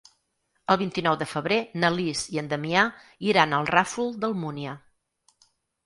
[0.75, 2.89] El vint-i-nou de febrer na Lis i en Damià
[3.35, 4.79] iran al Ràfol d'Almúnia.